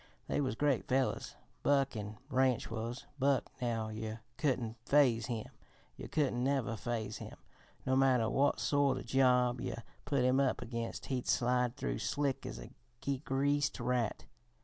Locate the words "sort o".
8.59-9.03